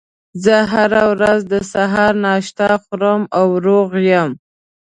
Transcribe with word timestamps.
زه 0.43 0.55
هره 0.73 1.03
ورځ 1.13 1.39
د 1.53 1.55
سهار 1.73 2.13
ناشته 2.27 2.67
خورم 2.83 3.21
او 3.39 3.47
روغ 3.65 3.89
یم 4.09 4.29